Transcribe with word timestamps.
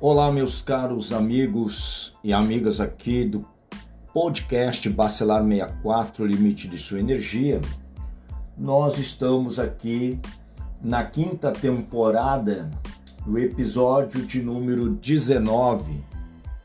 Olá, 0.00 0.30
meus 0.30 0.62
caros 0.62 1.12
amigos 1.12 2.14
e 2.22 2.32
amigas 2.32 2.80
aqui 2.80 3.24
do 3.24 3.44
podcast 4.14 4.88
Bacelar 4.88 5.42
64 5.42 6.24
Limite 6.24 6.68
de 6.68 6.78
Sua 6.78 7.00
Energia. 7.00 7.60
Nós 8.56 8.96
estamos 8.96 9.58
aqui 9.58 10.20
na 10.80 11.02
quinta 11.02 11.50
temporada 11.50 12.70
do 13.26 13.36
episódio 13.40 14.24
de 14.24 14.40
número 14.40 14.88
19, 14.88 16.04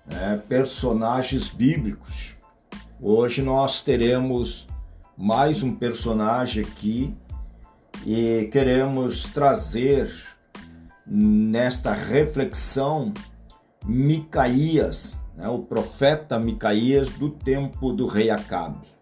né, 0.05 0.39
Personagens 0.47 1.49
Bíblicos. 1.49 2.35
Hoje 3.01 3.41
nós 3.41 3.81
teremos 3.81 4.67
mais 5.17 5.63
um 5.63 5.73
personagem 5.73 6.63
aqui 6.63 7.11
e 8.05 8.47
queremos 8.51 9.23
trazer 9.23 10.32
nesta 11.05 11.91
reflexão 11.93 13.13
Micaías, 13.85 15.19
né, 15.35 15.47
o 15.49 15.59
profeta 15.59 16.39
Micaías 16.39 17.09
do 17.09 17.29
tempo 17.29 17.91
do 17.91 18.07
rei 18.07 18.29
Acabe. 18.29 18.93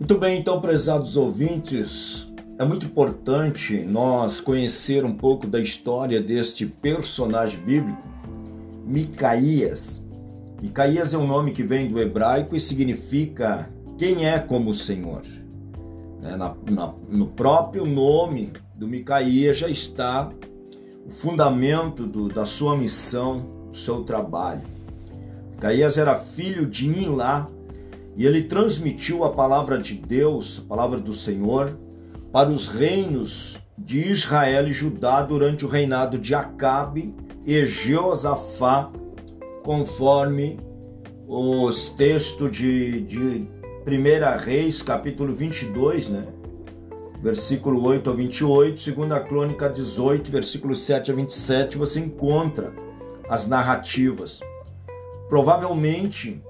Muito 0.00 0.18
bem, 0.18 0.40
então, 0.40 0.58
prezados 0.58 1.16
ouvintes, 1.16 2.26
é 2.58 2.64
muito 2.64 2.86
importante 2.86 3.82
nós 3.82 4.40
conhecer 4.40 5.04
um 5.04 5.14
pouco 5.14 5.46
da 5.46 5.60
história 5.60 6.18
deste 6.18 6.64
personagem 6.64 7.60
bíblico, 7.60 8.08
Micaías. 8.86 10.07
Micaías 10.60 11.14
é 11.14 11.18
um 11.18 11.26
nome 11.26 11.52
que 11.52 11.62
vem 11.62 11.86
do 11.86 12.00
hebraico 12.00 12.56
e 12.56 12.60
significa 12.60 13.70
quem 13.96 14.26
é 14.26 14.40
como 14.40 14.70
o 14.70 14.74
Senhor. 14.74 15.22
Né, 16.20 16.36
na, 16.36 16.54
na, 16.68 16.94
no 17.08 17.28
próprio 17.28 17.86
nome 17.86 18.52
do 18.74 18.88
Micaías 18.88 19.58
já 19.58 19.68
está 19.68 20.28
o 21.06 21.10
fundamento 21.10 22.06
do, 22.06 22.28
da 22.28 22.44
sua 22.44 22.76
missão, 22.76 23.68
do 23.70 23.76
seu 23.76 24.02
trabalho. 24.02 24.62
Micaías 25.52 25.96
era 25.96 26.16
filho 26.16 26.66
de 26.66 26.88
Nilá 26.88 27.48
e 28.16 28.26
ele 28.26 28.42
transmitiu 28.42 29.22
a 29.22 29.30
palavra 29.30 29.78
de 29.78 29.94
Deus, 29.94 30.60
a 30.64 30.68
palavra 30.68 30.98
do 30.98 31.12
Senhor, 31.12 31.78
para 32.32 32.48
os 32.48 32.66
reinos 32.66 33.56
de 33.76 34.00
Israel 34.00 34.66
e 34.66 34.72
Judá 34.72 35.22
durante 35.22 35.64
o 35.64 35.68
reinado 35.68 36.18
de 36.18 36.34
Acabe 36.34 37.14
e 37.46 37.64
Jeosafá 37.64 38.90
conforme 39.68 40.58
os 41.26 41.90
textos 41.90 42.56
de, 42.56 43.02
de 43.02 43.18
1 43.86 44.38
Reis, 44.42 44.80
capítulo 44.80 45.34
22, 45.34 46.08
né? 46.08 46.26
versículo 47.22 47.84
8 47.84 48.08
a 48.08 48.14
28, 48.14 48.80
segunda 48.80 49.20
crônica 49.20 49.68
18, 49.68 50.30
versículo 50.30 50.74
7 50.74 51.10
a 51.10 51.14
27, 51.14 51.76
você 51.76 52.00
encontra 52.00 52.72
as 53.28 53.46
narrativas. 53.46 54.40
Provavelmente, 55.28 56.42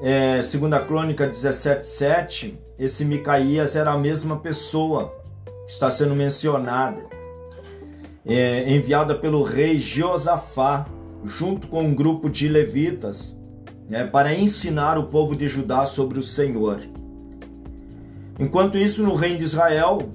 é, 0.00 0.40
segunda 0.40 0.78
crônica 0.78 1.26
17, 1.26 1.84
7, 1.84 2.60
esse 2.78 3.04
Micaías 3.04 3.74
era 3.74 3.90
a 3.90 3.98
mesma 3.98 4.36
pessoa 4.36 5.12
que 5.66 5.72
está 5.72 5.90
sendo 5.90 6.14
mencionada, 6.14 7.04
é, 8.24 8.72
enviada 8.72 9.16
pelo 9.16 9.42
rei 9.42 9.80
Josafá, 9.80 10.86
junto 11.24 11.68
com 11.68 11.82
um 11.82 11.94
grupo 11.94 12.28
de 12.28 12.48
levitas, 12.48 13.38
né, 13.88 14.04
para 14.04 14.34
ensinar 14.34 14.98
o 14.98 15.08
povo 15.08 15.34
de 15.34 15.48
Judá 15.48 15.84
sobre 15.84 16.18
o 16.18 16.22
Senhor. 16.22 16.80
Enquanto 18.38 18.78
isso, 18.78 19.02
no 19.02 19.14
reino 19.14 19.38
de 19.38 19.44
Israel, 19.44 20.12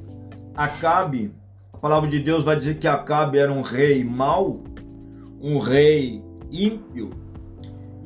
Acabe, 0.55 1.33
a 1.73 1.77
palavra 1.77 2.09
de 2.09 2.19
Deus 2.19 2.43
vai 2.43 2.55
dizer 2.55 2.79
que 2.79 2.87
Acabe 2.87 3.37
era 3.37 3.51
um 3.51 3.61
rei 3.61 4.03
mau, 4.03 4.63
um 5.41 5.59
rei 5.59 6.23
ímpio, 6.51 7.11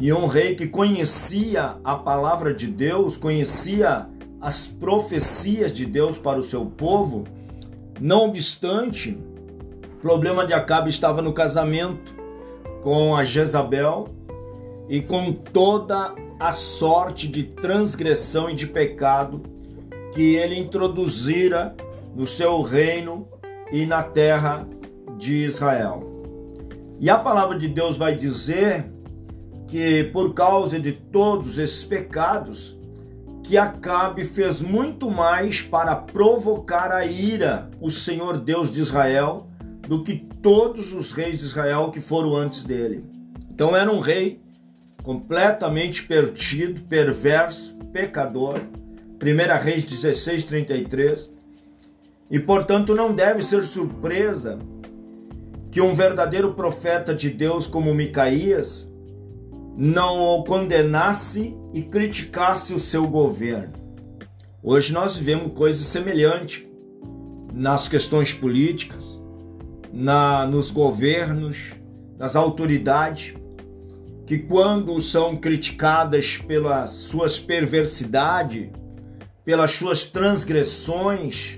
e 0.02 0.12
um 0.14 0.28
rei 0.28 0.56
que 0.56 0.66
conhecia 0.66 1.78
a 1.84 1.96
palavra 1.96 2.54
de 2.54 2.68
Deus, 2.68 3.18
conhecia 3.18 4.08
as 4.42 4.66
profecias 4.66 5.72
de 5.74 5.86
Deus 5.86 6.18
para 6.18 6.40
o 6.40 6.44
seu 6.44 6.66
povo. 6.66 7.26
Não 8.00 8.30
obstante, 8.30 9.18
o 9.94 10.02
problema 10.02 10.48
de 10.48 10.54
Acabe 10.54 10.90
estava 10.90 11.22
no 11.22 11.34
casamento 11.34 12.16
com 12.82 13.16
a 13.16 13.24
Jezabel 13.24 14.08
e 14.88 15.02
com 15.02 15.32
toda 15.32 16.14
a 16.40 16.54
sorte 16.54 17.28
de 17.28 17.44
transgressão 17.44 18.50
e 18.50 18.56
de 18.56 18.66
pecado 18.66 19.42
que 20.14 20.36
ele 20.36 20.58
introduzira 20.58 21.76
no 22.16 22.26
seu 22.26 22.62
reino 22.62 23.28
e 23.72 23.86
na 23.86 24.02
terra 24.02 24.68
de 25.18 25.34
Israel. 25.34 26.10
E 27.00 27.10
a 27.10 27.18
palavra 27.18 27.58
de 27.58 27.68
Deus 27.68 27.98
vai 27.98 28.16
dizer 28.16 28.92
que 29.68 30.06
por 30.06 30.34
causa 30.34 30.80
de 30.80 30.92
todos 30.92 31.58
esses 31.58 31.84
pecados, 31.84 32.78
que 33.44 33.58
Acabe 33.58 34.26
fez 34.26 34.62
muito 34.62 35.10
mais 35.10 35.62
para 35.62 35.96
provocar 35.96 36.92
a 36.92 37.06
ira 37.06 37.70
o 37.80 37.90
Senhor 37.90 38.40
Deus 38.40 38.70
de 38.70 38.82
Israel 38.82 39.49
do 39.90 40.04
que 40.04 40.16
todos 40.16 40.94
os 40.94 41.12
reis 41.12 41.40
de 41.40 41.46
Israel 41.46 41.90
que 41.90 42.00
foram 42.00 42.36
antes 42.36 42.62
dele. 42.62 43.04
Então 43.52 43.76
era 43.76 43.92
um 43.92 44.00
rei 44.00 44.40
completamente 45.02 46.04
perdido, 46.04 46.84
perverso, 46.84 47.76
pecador. 47.92 48.60
1 49.20 49.64
Reis 49.64 49.84
16, 49.84 50.46
33. 50.46 51.32
E 52.30 52.40
portanto 52.40 52.94
não 52.94 53.12
deve 53.12 53.42
ser 53.42 53.66
surpresa 53.66 54.60
que 55.72 55.82
um 55.82 55.96
verdadeiro 55.96 56.54
profeta 56.54 57.12
de 57.12 57.32
Deus 57.32 57.66
como 57.66 57.92
Micaías 57.92 58.94
não 59.76 60.20
o 60.22 60.44
condenasse 60.44 61.58
e 61.74 61.82
criticasse 61.82 62.76
o 62.76 62.80
seu 62.80 63.08
governo. 63.08 63.74
Hoje 64.62 64.94
nós 64.94 65.18
vivemos 65.18 65.52
coisas 65.58 65.88
semelhantes 65.88 66.64
nas 67.52 67.88
questões 67.88 68.32
políticas, 68.32 69.09
na, 69.94 70.46
nos 70.46 70.72
governos, 70.72 71.74
nas 72.18 72.36
autoridades, 72.36 73.34
que 74.26 74.38
quando 74.38 75.02
são 75.02 75.36
criticadas 75.36 76.38
pelas 76.38 76.92
suas 76.92 77.40
perversidades, 77.40 78.70
pelas 79.44 79.72
suas 79.72 80.04
transgressões, 80.04 81.58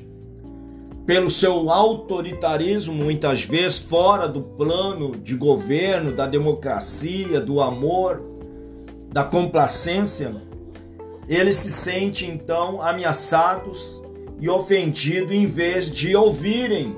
pelo 1.06 1.30
seu 1.30 1.70
autoritarismo, 1.70 2.94
muitas 2.94 3.44
vezes 3.44 3.80
fora 3.80 4.28
do 4.28 4.42
plano 4.42 5.18
de 5.18 5.36
governo, 5.36 6.14
da 6.14 6.26
democracia, 6.26 7.42
do 7.42 7.60
amor, 7.60 8.22
da 9.12 9.24
complacência, 9.24 10.34
eles 11.28 11.58
se 11.58 11.72
sentem 11.72 12.30
então 12.30 12.82
ameaçados 12.82 14.02
e 14.40 14.50
ofendidos 14.50 15.36
em 15.36 15.46
vez 15.46 15.92
de 15.92 16.16
ouvirem 16.16 16.96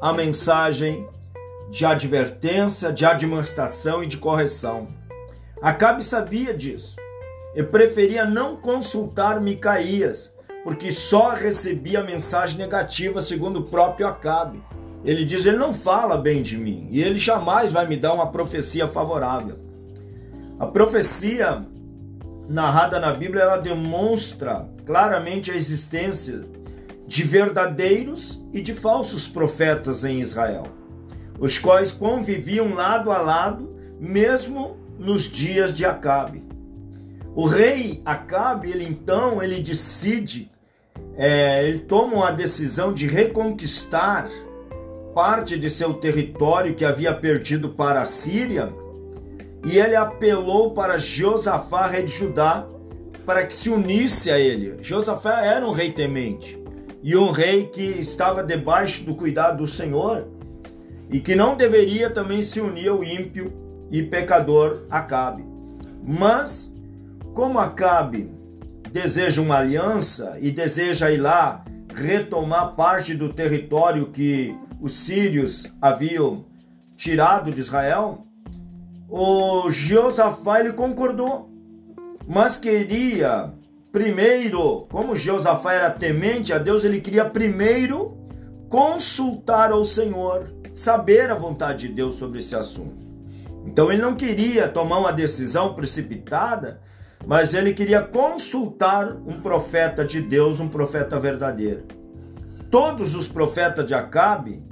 a 0.00 0.14
mensagem 0.14 1.06
de 1.70 1.84
advertência, 1.84 2.90
de 2.92 3.04
admoestação 3.04 4.02
e 4.02 4.06
de 4.06 4.16
correção. 4.16 4.88
Acabe 5.60 6.02
sabia 6.02 6.54
disso 6.54 6.96
e 7.54 7.62
preferia 7.62 8.24
não 8.24 8.56
consultar 8.56 9.40
Micaías, 9.40 10.34
porque 10.64 10.90
só 10.90 11.34
recebia 11.34 12.02
mensagem 12.02 12.56
negativa, 12.56 13.20
segundo 13.20 13.60
o 13.60 13.64
próprio 13.64 14.06
Acabe. 14.06 14.62
Ele 15.04 15.24
diz: 15.24 15.44
ele 15.44 15.58
não 15.58 15.74
fala 15.74 16.16
bem 16.16 16.42
de 16.42 16.56
mim 16.56 16.88
e 16.90 17.02
ele 17.02 17.18
jamais 17.18 17.72
vai 17.72 17.86
me 17.86 17.96
dar 17.96 18.14
uma 18.14 18.30
profecia 18.30 18.88
favorável. 18.88 19.58
A 20.58 20.66
profecia 20.66 21.64
narrada 22.48 22.98
na 22.98 23.12
Bíblia 23.12 23.42
ela 23.42 23.56
demonstra 23.56 24.66
claramente 24.84 25.50
a 25.50 25.54
existência 25.54 26.44
de 27.10 27.24
verdadeiros 27.24 28.40
e 28.52 28.60
de 28.60 28.72
falsos 28.72 29.26
profetas 29.26 30.04
em 30.04 30.20
Israel, 30.20 30.68
os 31.40 31.58
quais 31.58 31.90
conviviam 31.90 32.72
lado 32.72 33.10
a 33.10 33.18
lado, 33.18 33.76
mesmo 33.98 34.76
nos 34.96 35.24
dias 35.24 35.74
de 35.74 35.84
Acabe. 35.84 36.44
O 37.34 37.48
rei 37.48 38.00
Acabe, 38.04 38.70
ele 38.70 38.84
então, 38.84 39.42
ele 39.42 39.58
decide, 39.58 40.52
é, 41.16 41.66
ele 41.66 41.80
toma 41.80 42.14
uma 42.14 42.30
decisão 42.30 42.94
de 42.94 43.08
reconquistar 43.08 44.28
parte 45.12 45.58
de 45.58 45.68
seu 45.68 45.94
território 45.94 46.76
que 46.76 46.84
havia 46.84 47.12
perdido 47.12 47.70
para 47.70 48.02
a 48.02 48.04
Síria, 48.04 48.72
e 49.64 49.80
ele 49.80 49.96
apelou 49.96 50.74
para 50.74 50.96
Josafá, 50.96 51.88
rei 51.88 52.04
de 52.04 52.12
Judá, 52.12 52.68
para 53.26 53.44
que 53.44 53.54
se 53.54 53.68
unisse 53.68 54.30
a 54.30 54.38
ele. 54.38 54.76
Josafá 54.80 55.44
era 55.44 55.66
um 55.66 55.72
rei 55.72 55.90
temente 55.90 56.59
e 57.02 57.16
um 57.16 57.30
rei 57.30 57.66
que 57.66 57.82
estava 57.82 58.42
debaixo 58.42 59.04
do 59.04 59.14
cuidado 59.14 59.58
do 59.58 59.66
Senhor 59.66 60.28
e 61.10 61.18
que 61.20 61.34
não 61.34 61.56
deveria 61.56 62.10
também 62.10 62.42
se 62.42 62.60
unir 62.60 62.88
ao 62.88 63.02
ímpio 63.02 63.52
e 63.90 64.02
pecador 64.02 64.86
Acabe. 64.90 65.44
Mas, 66.06 66.74
como 67.34 67.58
Acabe 67.58 68.30
deseja 68.92 69.40
uma 69.40 69.58
aliança 69.58 70.36
e 70.40 70.50
deseja 70.50 71.10
ir 71.10 71.18
lá 71.18 71.64
retomar 71.94 72.74
parte 72.74 73.14
do 73.14 73.32
território 73.32 74.06
que 74.06 74.56
os 74.80 74.92
sírios 74.92 75.72
haviam 75.80 76.44
tirado 76.96 77.50
de 77.50 77.60
Israel, 77.60 78.26
o 79.08 79.68
Josafá 79.70 80.60
ele 80.60 80.72
concordou, 80.72 81.50
mas 82.28 82.56
queria 82.56 83.52
primeiro, 83.92 84.86
como 84.90 85.16
Josafá 85.16 85.72
era 85.72 85.90
temente 85.90 86.52
a 86.52 86.58
Deus, 86.58 86.84
ele 86.84 87.00
queria 87.00 87.24
primeiro 87.24 88.16
consultar 88.68 89.72
ao 89.72 89.84
Senhor, 89.84 90.44
saber 90.72 91.30
a 91.30 91.34
vontade 91.34 91.88
de 91.88 91.94
Deus 91.94 92.14
sobre 92.14 92.38
esse 92.38 92.54
assunto. 92.54 93.08
Então 93.66 93.90
ele 93.90 94.00
não 94.00 94.14
queria 94.14 94.68
tomar 94.68 94.98
uma 94.98 95.12
decisão 95.12 95.74
precipitada, 95.74 96.80
mas 97.26 97.52
ele 97.52 97.74
queria 97.74 98.00
consultar 98.00 99.12
um 99.26 99.40
profeta 99.40 100.04
de 100.04 100.20
Deus, 100.20 100.60
um 100.60 100.68
profeta 100.68 101.18
verdadeiro. 101.18 101.84
Todos 102.70 103.14
os 103.14 103.26
profetas 103.26 103.84
de 103.84 103.92
Acabe, 103.92 104.62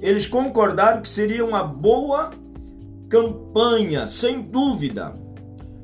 eles 0.00 0.26
concordaram 0.26 1.02
que 1.02 1.08
seria 1.08 1.44
uma 1.44 1.64
boa 1.64 2.30
campanha, 3.08 4.06
sem 4.06 4.40
dúvida, 4.40 5.12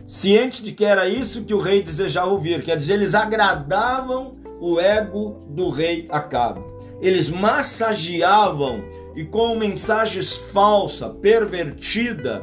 cientes 0.07 0.63
de 0.63 0.73
que 0.73 0.85
era 0.85 1.09
isso 1.09 1.45
que 1.45 1.53
o 1.53 1.59
rei 1.59 1.83
desejava 1.83 2.31
ouvir, 2.31 2.63
quer 2.63 2.77
dizer, 2.77 2.95
eles 2.95 3.15
agradavam 3.15 4.37
o 4.61 4.81
ego 4.81 5.41
do 5.49 5.69
rei 5.69 6.07
Acabe. 6.11 6.61
Eles 7.01 7.29
massageavam 7.29 8.85
e 9.15 9.25
com 9.25 9.57
mensagens 9.57 10.35
falsas, 10.35 11.13
pervertida, 11.21 12.43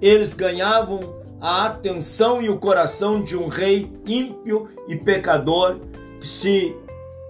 eles 0.00 0.34
ganhavam 0.34 1.20
a 1.40 1.66
atenção 1.66 2.40
e 2.40 2.48
o 2.48 2.58
coração 2.58 3.22
de 3.22 3.36
um 3.36 3.48
rei 3.48 3.92
ímpio 4.06 4.68
e 4.88 4.94
pecador 4.94 5.80
que 6.20 6.28
se 6.28 6.76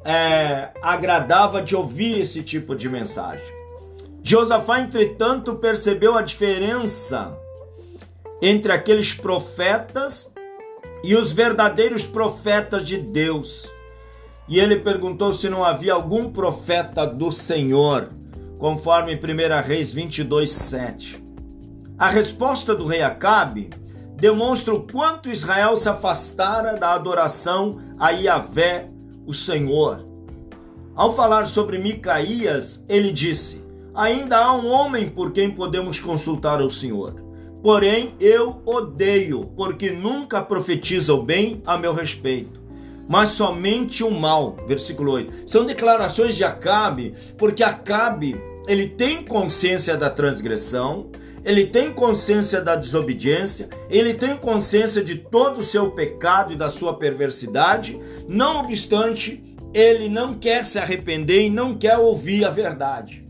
é, 0.04 0.70
agradava 0.82 1.62
de 1.62 1.74
ouvir 1.74 2.20
esse 2.20 2.42
tipo 2.42 2.74
de 2.74 2.88
mensagem. 2.88 3.44
Josafá, 4.22 4.80
entretanto, 4.80 5.54
percebeu 5.54 6.16
a 6.16 6.22
diferença 6.22 7.36
entre 8.42 8.72
aqueles 8.72 9.14
profetas 9.14 10.34
e 11.04 11.14
os 11.14 11.30
verdadeiros 11.30 12.04
profetas 12.04 12.82
de 12.82 12.98
Deus. 12.98 13.70
E 14.48 14.58
ele 14.58 14.76
perguntou 14.76 15.32
se 15.32 15.48
não 15.48 15.64
havia 15.64 15.92
algum 15.92 16.32
profeta 16.32 17.06
do 17.06 17.30
Senhor, 17.30 18.10
conforme 18.58 19.14
1 19.14 19.66
Reis 19.66 19.92
22, 19.92 20.50
7. 20.50 21.24
A 21.96 22.08
resposta 22.08 22.74
do 22.74 22.84
rei 22.84 23.00
Acabe 23.00 23.70
demonstra 24.16 24.74
o 24.74 24.82
quanto 24.82 25.30
Israel 25.30 25.76
se 25.76 25.88
afastara 25.88 26.76
da 26.76 26.94
adoração 26.94 27.80
a 27.98 28.10
Yahvé, 28.10 28.88
o 29.24 29.32
Senhor. 29.32 30.04
Ao 30.96 31.14
falar 31.14 31.46
sobre 31.46 31.78
Micaías, 31.78 32.84
ele 32.88 33.12
disse: 33.12 33.64
Ainda 33.94 34.36
há 34.38 34.52
um 34.52 34.68
homem 34.68 35.08
por 35.08 35.32
quem 35.32 35.50
podemos 35.50 36.00
consultar 36.00 36.60
o 36.60 36.70
Senhor. 36.70 37.31
Porém, 37.62 38.14
eu 38.18 38.60
odeio, 38.66 39.44
porque 39.56 39.90
nunca 39.90 40.42
profetiza 40.42 41.14
o 41.14 41.22
bem 41.22 41.62
a 41.64 41.78
meu 41.78 41.94
respeito, 41.94 42.60
mas 43.08 43.28
somente 43.28 44.02
o 44.02 44.10
mal. 44.10 44.56
Versículo 44.66 45.12
8. 45.12 45.48
São 45.48 45.64
declarações 45.64 46.34
de 46.34 46.42
Acabe, 46.42 47.14
porque 47.38 47.62
Acabe, 47.62 48.36
ele 48.66 48.88
tem 48.88 49.24
consciência 49.24 49.96
da 49.96 50.10
transgressão, 50.10 51.10
ele 51.44 51.66
tem 51.66 51.92
consciência 51.92 52.60
da 52.60 52.74
desobediência, 52.74 53.68
ele 53.88 54.14
tem 54.14 54.36
consciência 54.36 55.02
de 55.02 55.16
todo 55.16 55.58
o 55.58 55.64
seu 55.64 55.90
pecado 55.92 56.52
e 56.52 56.56
da 56.56 56.68
sua 56.68 56.98
perversidade, 56.98 58.00
não 58.28 58.64
obstante, 58.64 59.42
ele 59.72 60.08
não 60.08 60.34
quer 60.34 60.66
se 60.66 60.78
arrepender 60.80 61.46
e 61.46 61.50
não 61.50 61.76
quer 61.76 61.96
ouvir 61.96 62.44
a 62.44 62.50
verdade. 62.50 63.24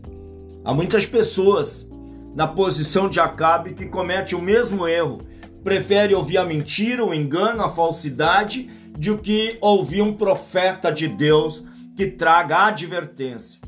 Há 0.65 0.73
muitas 0.73 1.05
pessoas 1.05 1.89
na 2.35 2.47
posição 2.47 3.09
de 3.09 3.19
Acabe 3.19 3.73
que 3.73 3.85
comete 3.85 4.35
o 4.35 4.41
mesmo 4.41 4.87
erro. 4.87 5.21
Prefere 5.63 6.13
ouvir 6.13 6.37
a 6.37 6.45
mentira, 6.45 7.05
o 7.05 7.13
engano, 7.13 7.63
a 7.63 7.69
falsidade, 7.69 8.69
do 8.97 9.17
que 9.17 9.57
ouvir 9.61 10.01
um 10.01 10.13
profeta 10.13 10.91
de 10.91 11.07
Deus 11.07 11.63
que 11.95 12.07
traga 12.07 12.67
advertência. 12.67 13.61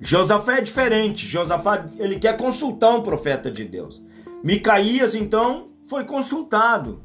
Josafá 0.00 0.58
é 0.58 0.60
diferente. 0.60 1.26
Josafá 1.26 1.86
ele 1.98 2.16
quer 2.16 2.36
consultar 2.36 2.94
um 2.94 3.02
profeta 3.02 3.50
de 3.50 3.64
Deus. 3.64 4.02
Micaías 4.42 5.14
então 5.14 5.68
foi 5.88 6.04
consultado. 6.04 7.02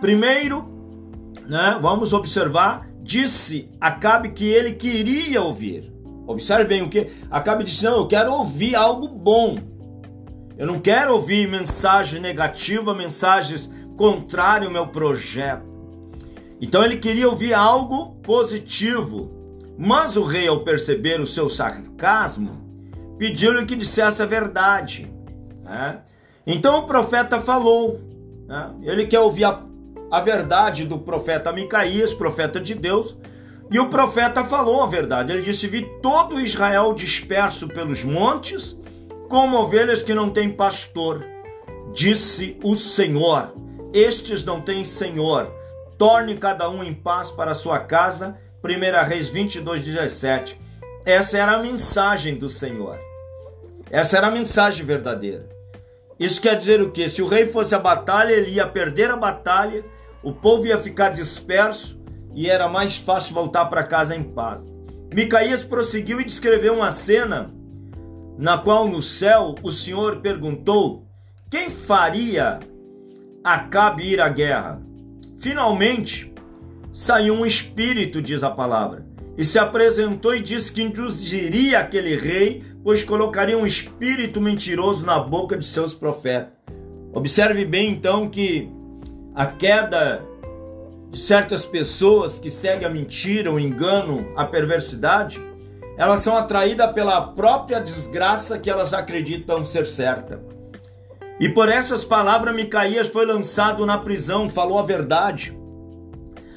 Primeiro, 0.00 0.68
né, 1.48 1.78
vamos 1.80 2.12
observar, 2.12 2.88
disse 3.02 3.68
Acabe 3.80 4.30
que 4.30 4.44
ele 4.44 4.72
queria 4.72 5.42
ouvir. 5.42 5.92
Observe 6.26 6.64
bem 6.64 6.82
o 6.82 6.88
que 6.88 7.10
Acabe 7.30 7.64
disse: 7.64 7.84
"Não, 7.84 7.96
eu 7.96 8.06
quero 8.06 8.32
ouvir 8.32 8.74
algo 8.74 9.08
bom". 9.08 9.71
Eu 10.62 10.68
não 10.68 10.78
quero 10.78 11.14
ouvir 11.14 11.48
mensagem 11.48 12.20
negativa, 12.20 12.94
mensagens 12.94 13.68
contrárias 13.96 14.68
ao 14.68 14.72
meu 14.72 14.86
projeto. 14.86 15.66
Então 16.60 16.84
ele 16.84 16.98
queria 16.98 17.28
ouvir 17.28 17.52
algo 17.52 18.14
positivo. 18.22 19.28
Mas 19.76 20.16
o 20.16 20.22
rei, 20.22 20.46
ao 20.46 20.60
perceber 20.60 21.20
o 21.20 21.26
seu 21.26 21.50
sarcasmo, 21.50 22.64
pediu-lhe 23.18 23.66
que 23.66 23.74
dissesse 23.74 24.22
a 24.22 24.24
verdade. 24.24 25.12
Né? 25.64 25.98
Então 26.46 26.78
o 26.78 26.86
profeta 26.86 27.40
falou. 27.40 28.00
Né? 28.46 28.70
Ele 28.82 29.06
quer 29.06 29.18
ouvir 29.18 29.46
a, 29.46 29.64
a 30.12 30.20
verdade 30.20 30.84
do 30.84 30.96
profeta 30.96 31.52
Micaías, 31.52 32.14
profeta 32.14 32.60
de 32.60 32.76
Deus. 32.76 33.16
E 33.68 33.80
o 33.80 33.90
profeta 33.90 34.44
falou 34.44 34.84
a 34.84 34.86
verdade. 34.86 35.32
Ele 35.32 35.42
disse: 35.42 35.66
Vi 35.66 35.82
todo 36.00 36.40
Israel 36.40 36.94
disperso 36.94 37.66
pelos 37.66 38.04
montes 38.04 38.80
como 39.32 39.56
ovelhas 39.56 40.02
que 40.02 40.12
não 40.12 40.28
têm 40.28 40.50
pastor. 40.50 41.24
Disse 41.94 42.58
o 42.62 42.74
Senhor: 42.74 43.54
Estes 43.90 44.44
não 44.44 44.60
têm 44.60 44.84
senhor. 44.84 45.50
Torne 45.96 46.36
cada 46.36 46.68
um 46.68 46.84
em 46.84 46.92
paz 46.92 47.30
para 47.30 47.54
sua 47.54 47.78
casa. 47.78 48.38
1 48.62 49.08
Reis 49.08 49.30
22, 49.30 49.86
17. 49.86 50.60
Essa 51.06 51.38
era 51.38 51.52
a 51.52 51.62
mensagem 51.62 52.36
do 52.36 52.50
Senhor. 52.50 52.98
Essa 53.90 54.18
era 54.18 54.26
a 54.26 54.30
mensagem 54.30 54.84
verdadeira. 54.84 55.48
Isso 56.20 56.38
quer 56.38 56.54
dizer 56.54 56.82
o 56.82 56.90
quê? 56.90 57.08
Se 57.08 57.22
o 57.22 57.26
rei 57.26 57.46
fosse 57.46 57.74
à 57.74 57.78
batalha, 57.78 58.32
ele 58.34 58.50
ia 58.50 58.66
perder 58.66 59.10
a 59.10 59.16
batalha, 59.16 59.82
o 60.22 60.34
povo 60.34 60.66
ia 60.66 60.76
ficar 60.76 61.08
disperso 61.08 61.98
e 62.34 62.50
era 62.50 62.68
mais 62.68 62.98
fácil 62.98 63.32
voltar 63.32 63.64
para 63.64 63.82
casa 63.82 64.14
em 64.14 64.22
paz. 64.22 64.62
Micaías 65.10 65.64
prosseguiu 65.64 66.20
e 66.20 66.24
descreveu 66.24 66.74
uma 66.74 66.92
cena 66.92 67.61
na 68.38 68.58
qual 68.58 68.88
no 68.88 69.02
céu 69.02 69.54
o 69.62 69.72
Senhor 69.72 70.20
perguntou: 70.20 71.06
quem 71.50 71.68
faria 71.68 72.60
Acabe 73.44 74.06
ir 74.06 74.20
à 74.20 74.28
guerra? 74.28 74.80
Finalmente 75.36 76.32
saiu 76.92 77.34
um 77.34 77.44
espírito, 77.44 78.22
diz 78.22 78.44
a 78.44 78.50
palavra, 78.50 79.04
e 79.36 79.44
se 79.44 79.58
apresentou 79.58 80.36
e 80.36 80.40
disse 80.40 80.70
que 80.70 80.82
induziria 80.82 81.80
aquele 81.80 82.14
rei, 82.14 82.62
pois 82.84 83.02
colocaria 83.02 83.58
um 83.58 83.66
espírito 83.66 84.40
mentiroso 84.40 85.04
na 85.04 85.18
boca 85.18 85.56
de 85.56 85.64
seus 85.64 85.92
profetas. 85.92 86.52
Observe 87.12 87.64
bem 87.64 87.90
então 87.90 88.28
que 88.28 88.70
a 89.34 89.46
queda 89.46 90.24
de 91.10 91.18
certas 91.18 91.66
pessoas 91.66 92.38
que 92.38 92.50
seguem 92.50 92.86
a 92.86 92.90
mentira, 92.90 93.50
o 93.50 93.58
engano, 93.58 94.32
a 94.36 94.44
perversidade, 94.44 95.40
elas 95.96 96.20
são 96.20 96.36
atraídas 96.36 96.92
pela 96.92 97.20
própria 97.20 97.80
desgraça 97.80 98.58
que 98.58 98.70
elas 98.70 98.94
acreditam 98.94 99.64
ser 99.64 99.86
certa. 99.86 100.40
E 101.38 101.48
por 101.48 101.68
essas 101.68 102.04
palavras, 102.04 102.54
Micaías 102.54 103.08
foi 103.08 103.26
lançado 103.26 103.84
na 103.84 103.98
prisão, 103.98 104.48
falou 104.48 104.78
a 104.78 104.82
verdade. 104.82 105.56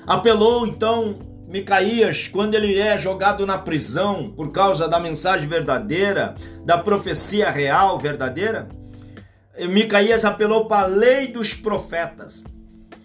Apelou 0.06 0.68
então 0.68 1.20
Micaías, 1.48 2.28
quando 2.28 2.56
ele 2.56 2.78
é 2.78 2.98
jogado 2.98 3.46
na 3.46 3.58
prisão 3.58 4.32
por 4.36 4.52
causa 4.52 4.88
da 4.88 5.00
mensagem 5.00 5.48
verdadeira, 5.48 6.36
da 6.64 6.78
profecia 6.78 7.50
real 7.50 7.98
verdadeira, 8.00 8.68
Micaías 9.70 10.26
apelou 10.26 10.68
para 10.68 10.84
a 10.84 10.88
lei 10.88 11.28
dos 11.28 11.54
profetas. 11.54 12.44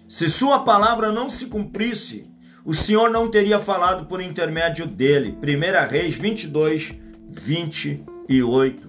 Se 0.08 0.28
sua 0.28 0.60
palavra 0.60 1.12
não 1.12 1.28
se 1.28 1.46
cumprisse, 1.46 2.29
o 2.64 2.74
Senhor 2.74 3.10
não 3.10 3.30
teria 3.30 3.58
falado 3.58 4.06
por 4.06 4.20
intermédio 4.20 4.86
dele. 4.86 5.36
1 5.42 5.90
Reis 5.90 6.16
22, 6.16 6.92
28. 7.28 8.88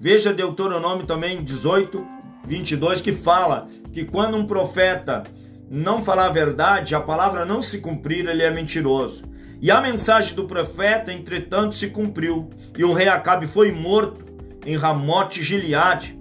Veja 0.00 0.32
Deuteronômio 0.32 1.06
também 1.06 1.42
18, 1.42 2.06
22, 2.44 3.00
que 3.00 3.12
fala 3.12 3.68
que 3.92 4.04
quando 4.04 4.36
um 4.36 4.46
profeta 4.46 5.24
não 5.70 6.02
falar 6.02 6.26
a 6.26 6.32
verdade, 6.32 6.94
a 6.94 7.00
palavra 7.00 7.44
não 7.44 7.60
se 7.60 7.78
cumprir, 7.78 8.26
ele 8.26 8.42
é 8.42 8.50
mentiroso. 8.50 9.24
E 9.60 9.70
a 9.70 9.80
mensagem 9.80 10.34
do 10.34 10.44
profeta, 10.44 11.12
entretanto, 11.12 11.74
se 11.74 11.88
cumpriu. 11.88 12.48
E 12.76 12.84
o 12.84 12.92
rei 12.92 13.08
Acabe 13.08 13.46
foi 13.46 13.70
morto 13.70 14.24
em 14.64 14.76
Ramote 14.76 15.42
Gileade. 15.42 16.17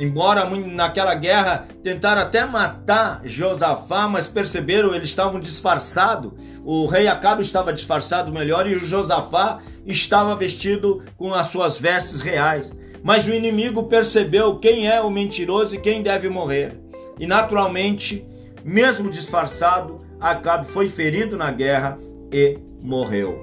Embora 0.00 0.48
naquela 0.48 1.14
guerra 1.14 1.68
tentaram 1.82 2.22
até 2.22 2.46
matar 2.46 3.20
Josafá, 3.24 4.08
mas 4.08 4.26
perceberam 4.26 4.94
eles 4.94 5.10
estavam 5.10 5.38
disfarçados. 5.38 6.32
O 6.64 6.86
rei 6.86 7.06
Acabe 7.06 7.42
estava 7.42 7.72
disfarçado 7.72 8.32
melhor 8.32 8.66
e 8.66 8.74
o 8.74 8.84
Josafá 8.84 9.58
estava 9.86 10.34
vestido 10.34 11.02
com 11.16 11.34
as 11.34 11.48
suas 11.48 11.78
vestes 11.78 12.22
reais. 12.22 12.72
Mas 13.02 13.26
o 13.26 13.30
inimigo 13.32 13.84
percebeu 13.84 14.58
quem 14.58 14.88
é 14.88 15.00
o 15.00 15.10
mentiroso 15.10 15.74
e 15.74 15.80
quem 15.80 16.02
deve 16.02 16.28
morrer. 16.28 16.78
E 17.18 17.26
naturalmente, 17.26 18.26
mesmo 18.64 19.10
disfarçado, 19.10 20.00
Acabe 20.18 20.66
foi 20.66 20.88
ferido 20.88 21.36
na 21.36 21.50
guerra 21.50 21.98
e 22.32 22.58
morreu. 22.82 23.38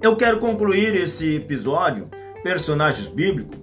Eu 0.00 0.16
quero 0.16 0.38
concluir 0.38 0.94
esse 0.94 1.36
episódio, 1.36 2.08
personagens 2.42 3.08
bíblicos, 3.08 3.58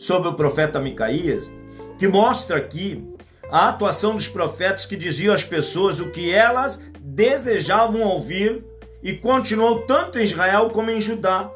sobre 0.00 0.30
o 0.30 0.34
profeta 0.34 0.80
Micaías, 0.80 1.52
que 1.98 2.08
mostra 2.08 2.56
aqui 2.56 3.06
a 3.52 3.68
atuação 3.68 4.16
dos 4.16 4.26
profetas 4.26 4.86
que 4.86 4.96
diziam 4.96 5.34
às 5.34 5.44
pessoas 5.44 6.00
o 6.00 6.10
que 6.10 6.32
elas 6.32 6.80
desejavam 6.98 8.00
ouvir 8.00 8.64
e 9.02 9.12
continuou 9.12 9.82
tanto 9.82 10.18
em 10.18 10.24
Israel 10.24 10.70
como 10.70 10.90
em 10.90 11.02
Judá. 11.02 11.50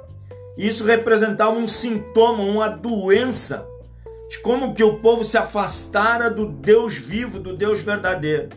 Isso 0.59 0.85
representava 0.85 1.53
um 1.53 1.67
sintoma, 1.67 2.43
uma 2.43 2.69
doença 2.69 3.67
de 4.29 4.39
como 4.41 4.75
que 4.75 4.85
o 4.85 4.99
povo 4.99 5.25
se 5.25 5.39
afastara 5.39 6.29
do 6.29 6.45
Deus 6.45 6.99
vivo, 6.99 7.41
do 7.41 7.57
Deus 7.57 7.81
verdadeiro. 7.81 8.51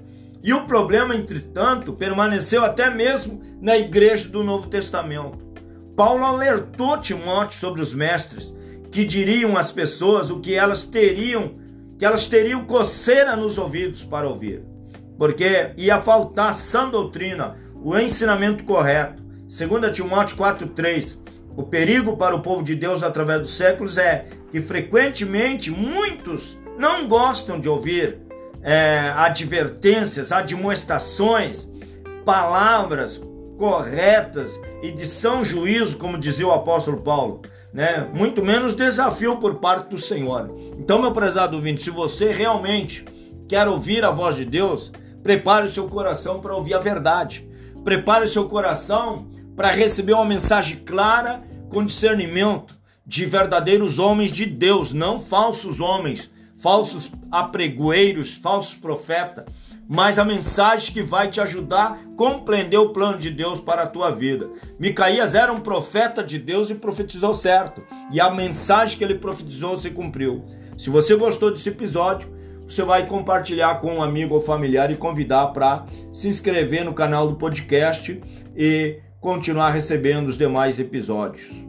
E 0.44 0.54
o 0.54 0.66
problema, 0.66 1.16
entretanto, 1.16 1.94
permaneceu 1.94 2.62
até 2.62 2.90
mesmo 2.90 3.42
na 3.62 3.78
igreja 3.78 4.28
do 4.28 4.44
Novo 4.44 4.68
Testamento. 4.68 5.40
Paulo 5.96 6.26
alertou 6.26 7.00
Timóteo 7.00 7.58
sobre 7.58 7.82
os 7.82 7.94
mestres 7.94 8.54
que 8.98 9.06
diriam 9.06 9.56
às 9.56 9.72
pessoas 9.72 10.32
o 10.32 10.40
que 10.40 10.56
elas 10.56 10.84
teriam, 10.84 11.54
que 12.00 12.04
elas 12.04 12.26
teriam 12.26 12.66
coceira 12.66 13.36
nos 13.36 13.60
ouvidos 13.60 14.04
para 14.04 14.28
ouvir. 14.28 14.64
Porque 15.20 15.72
ia 15.78 16.00
faltar 16.00 16.52
sã 16.52 16.90
doutrina, 16.90 17.54
o 17.76 17.96
ensinamento 17.96 18.64
correto. 18.64 19.22
2 19.22 19.92
Timóteo 19.96 20.36
4,3 20.36 21.20
O 21.56 21.62
perigo 21.62 22.18
para 22.18 22.36
o 22.36 22.42
povo 22.42 22.64
de 22.64 22.74
Deus 22.74 23.04
através 23.04 23.42
dos 23.42 23.52
séculos 23.52 24.00
é 24.00 24.26
que 24.50 24.64
frequentemente 24.64 25.70
muitos 25.70 26.58
não 26.76 27.08
gostam 27.08 27.60
de 27.60 27.70
ouvir 27.70 28.18
é, 28.64 29.14
advertências, 29.16 30.32
admoestações, 30.32 31.72
palavras 32.26 33.22
corretas 33.60 34.60
e 34.82 34.90
de 34.90 35.06
são 35.06 35.46
juízo, 35.46 35.98
como 35.98 36.18
dizia 36.18 36.48
o 36.48 36.52
apóstolo 36.52 36.98
Paulo, 36.98 37.44
né? 37.74 38.10
Muito 38.14 38.44
menos 38.44 38.74
desafio 38.74 39.38
por 39.38 39.56
parte 39.56 39.90
do 39.90 39.98
Senhor. 39.98 40.50
Então, 40.80 41.02
meu 41.02 41.12
prezado 41.12 41.56
ouvinte, 41.56 41.84
se 41.84 41.90
você 41.90 42.32
realmente 42.32 43.06
quer 43.48 43.68
ouvir 43.68 44.04
a 44.04 44.12
voz 44.12 44.36
de 44.36 44.46
Deus, 44.46 44.92
prepare 45.24 45.66
o 45.66 45.70
seu 45.70 45.88
coração 45.88 46.40
para 46.40 46.56
ouvir 46.56 46.74
a 46.74 46.80
verdade. 46.80 47.48
Prepare 47.84 48.26
o 48.26 48.30
seu 48.30 48.48
coração 48.48 49.28
para 49.56 49.72
receber 49.72 50.14
uma 50.14 50.26
mensagem 50.26 50.78
clara 50.78 51.44
com 51.70 51.86
discernimento 51.86 52.76
de 53.06 53.26
verdadeiros 53.26 54.00
homens 54.00 54.32
de 54.32 54.46
Deus, 54.46 54.92
não 54.92 55.20
falsos 55.20 55.80
homens, 55.80 56.30
falsos 56.58 57.10
apregoeiros, 57.32 58.34
falsos 58.36 58.76
profetas, 58.76 59.46
mas 59.88 60.20
a 60.20 60.26
mensagem 60.26 60.94
que 60.94 61.02
vai 61.02 61.30
te 61.30 61.40
ajudar 61.40 61.92
a 61.92 62.16
compreender 62.16 62.78
o 62.78 62.90
plano 62.90 63.18
de 63.18 63.30
Deus 63.30 63.60
para 63.60 63.84
a 63.84 63.88
tua 63.88 64.12
vida. 64.12 64.50
Micaías 64.80 65.34
era 65.34 65.52
um 65.54 65.60
profeta 65.60 66.24
de 66.24 66.38
Deus 66.38 66.70
e 66.70 66.76
profetizou 66.76 67.34
certo, 67.34 67.82
e 68.12 68.20
a 68.20 68.30
mensagem 68.30 68.98
que 68.98 69.04
ele 69.04 69.16
profetizou 69.16 69.78
se 69.78 69.90
cumpriu. 69.90 70.44
Se 70.78 70.90
você 70.90 71.16
gostou 71.16 71.52
desse 71.52 71.70
episódio, 71.70 72.36
você 72.68 72.84
vai 72.84 73.06
compartilhar 73.06 73.80
com 73.80 73.96
um 73.96 74.04
amigo 74.04 74.36
ou 74.36 74.42
familiar 74.42 74.92
e 74.92 74.98
convidar 74.98 75.48
para 75.48 75.86
se 76.12 76.28
inscrever 76.28 76.84
no 76.84 76.94
canal 76.94 77.30
do 77.30 77.38
podcast 77.38 78.22
e 78.56 79.00
continuar 79.22 79.72
recebendo 79.72 80.28
os 80.28 80.38
demais 80.38 80.78
episódios. 80.78 81.67